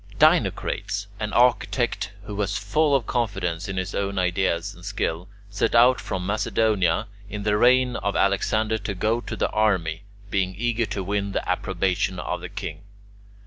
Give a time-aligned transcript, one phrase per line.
[0.17, 5.75] Dinocrates, an architect who was full of confidence in his own ideas and skill, set
[5.75, 10.01] out from Macedonia, in the reign of Alexander, to go to the army,
[10.31, 12.81] being eager to win the approbation of the king.